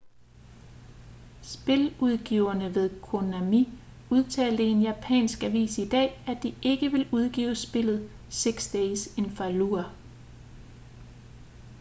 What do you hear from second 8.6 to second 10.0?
days in fallujah